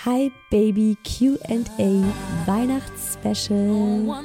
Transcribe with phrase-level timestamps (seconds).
[0.00, 1.60] Hi Baby QA
[2.46, 4.24] Weihnachtsspecial.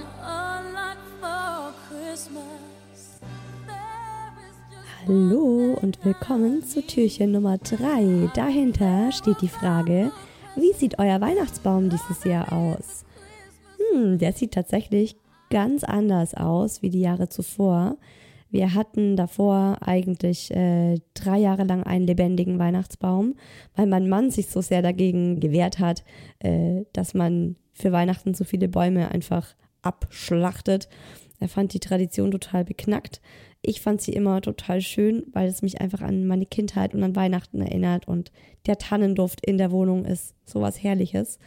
[5.06, 8.32] Hallo und willkommen zu Türchen Nummer 3.
[8.34, 10.12] Dahinter steht die Frage,
[10.56, 13.06] wie sieht euer Weihnachtsbaum dieses Jahr aus?
[13.78, 15.16] Hm, der sieht tatsächlich
[15.52, 17.98] ganz anders aus wie die Jahre zuvor.
[18.50, 23.36] Wir hatten davor eigentlich äh, drei Jahre lang einen lebendigen Weihnachtsbaum,
[23.76, 26.04] weil mein Mann sich so sehr dagegen gewehrt hat,
[26.40, 30.88] äh, dass man für Weihnachten so viele Bäume einfach abschlachtet.
[31.40, 33.22] Er fand die Tradition total beknackt.
[33.62, 37.16] Ich fand sie immer total schön, weil es mich einfach an meine Kindheit und an
[37.16, 38.32] Weihnachten erinnert und
[38.66, 41.40] der Tannenduft in der Wohnung ist sowas Herrliches.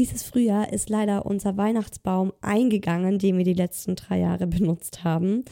[0.00, 5.44] Dieses Frühjahr ist leider unser Weihnachtsbaum eingegangen, den wir die letzten drei Jahre benutzt haben.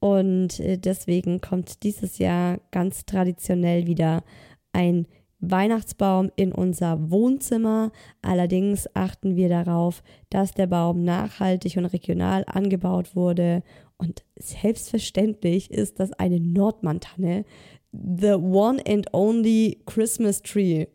[0.00, 4.24] Und äh, deswegen kommt dieses Jahr ganz traditionell wieder
[4.72, 5.06] ein
[5.38, 7.92] Weihnachtsbaum in unser Wohnzimmer.
[8.22, 13.62] Allerdings achten wir darauf, dass der Baum nachhaltig und regional angebaut wurde.
[13.98, 17.44] Und selbstverständlich ist das eine Nordmantanne,
[17.92, 20.86] the one and only Christmas tree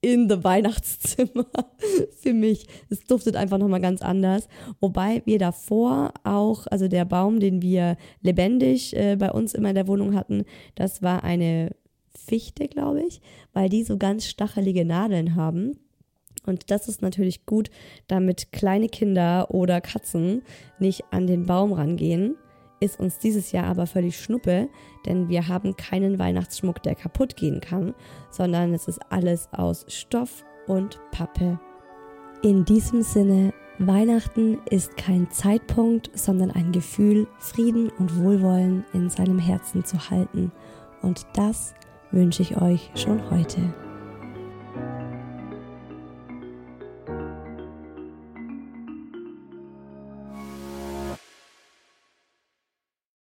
[0.00, 1.46] in the Weihnachtszimmer
[2.20, 2.66] für mich.
[2.88, 4.48] Es duftet einfach nochmal ganz anders.
[4.80, 9.74] Wobei wir davor auch, also der Baum, den wir lebendig äh, bei uns immer in
[9.74, 11.74] der Wohnung hatten, das war eine
[12.14, 13.20] Fichte, glaube ich,
[13.52, 15.78] weil die so ganz stachelige Nadeln haben.
[16.46, 17.70] Und das ist natürlich gut,
[18.06, 20.42] damit kleine Kinder oder Katzen
[20.78, 22.36] nicht an den Baum rangehen
[22.80, 24.68] ist uns dieses Jahr aber völlig schnuppe,
[25.06, 27.94] denn wir haben keinen Weihnachtsschmuck, der kaputt gehen kann,
[28.30, 31.60] sondern es ist alles aus Stoff und Pappe.
[32.42, 39.38] In diesem Sinne, Weihnachten ist kein Zeitpunkt, sondern ein Gefühl, Frieden und Wohlwollen in seinem
[39.38, 40.52] Herzen zu halten.
[41.02, 41.74] Und das
[42.10, 43.72] wünsche ich euch schon heute.